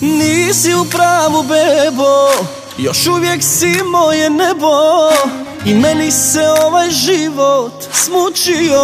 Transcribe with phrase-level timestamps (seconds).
[0.00, 2.46] Nisi u pravu bebo.
[2.78, 4.76] Još uvijek si moje nebo.
[5.64, 8.82] I meni se ovaj život smučio.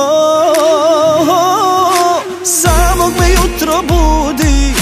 [2.45, 4.75] Samog me jutro budi.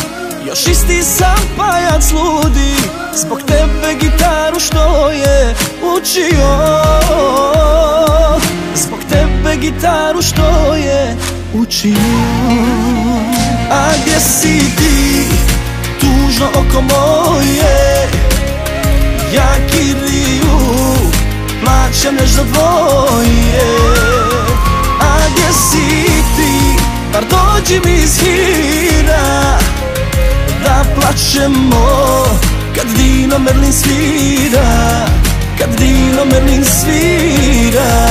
[0.46, 2.75] Još isti sam pajac ludi.
[3.14, 5.54] Zbog tebe gitaru što je
[5.96, 6.57] učio.
[8.75, 11.17] Zbog tebe gitaru što je
[11.54, 11.94] učio.
[13.71, 15.25] A gdje si ti?
[16.40, 18.08] Tužno oko moje
[19.35, 20.58] Ja Kiriju
[21.64, 23.63] plaćam neš za dvoje.
[25.00, 26.82] A gdje si ti,
[27.13, 29.58] bar dođi mi iz hira
[30.64, 32.25] Da plaćemo
[32.77, 35.06] kad Dino Merlin svira
[35.58, 38.09] Kad Dino Merlin svira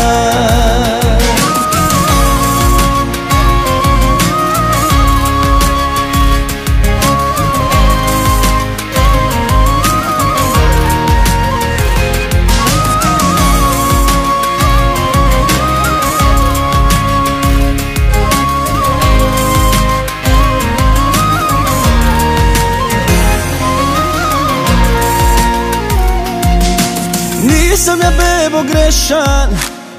[27.44, 29.50] Nisam ja bebo grešan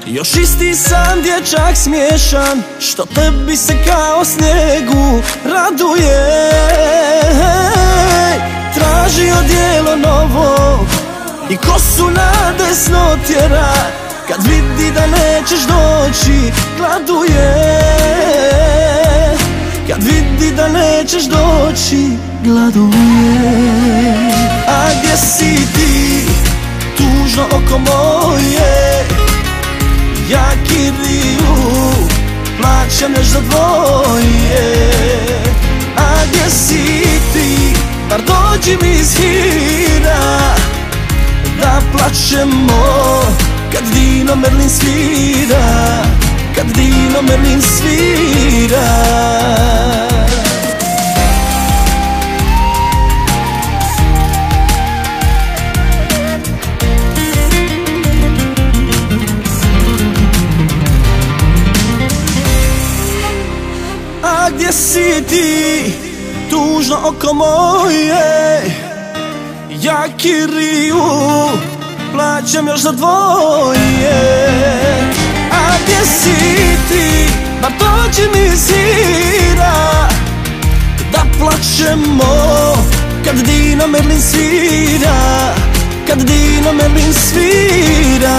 [0.05, 6.51] Još isti sam dječak smiješan Što tebi se kao snijegu raduje.
[8.73, 10.79] Traži odijelo novo
[11.49, 13.73] I kosu na desno tjera
[14.27, 17.81] Kad vidi da nećeš doći Gladuje.
[19.87, 22.07] Kad vidi da nećeš doći
[22.43, 22.91] Gladuje.
[24.67, 26.50] A gdje si ti?
[27.01, 29.05] Tužno oko moje.
[30.29, 31.91] Ja Kiriju
[32.57, 34.91] plaćam neš za dvoje.
[35.97, 37.03] A gdje si
[37.33, 37.73] ti,
[38.09, 40.39] bar dođi mi iz hira
[41.61, 43.21] Da plaćemo
[43.71, 46.03] kad Dino Merlin svira
[46.55, 49.01] Kad Dino Merlin svira
[64.55, 65.83] gdje si ti,
[66.49, 68.61] tužno oko moje.
[69.81, 71.03] Ja Kiriju,
[72.13, 74.41] plaćam još za dvoje.
[75.51, 76.35] A gdje si
[76.89, 77.31] ti,
[77.61, 80.09] bar dođi mi zira
[81.11, 82.73] Da plaćemo,
[83.25, 85.53] kad Dino Merlin svira
[86.07, 88.37] Kad Dino Merlin svira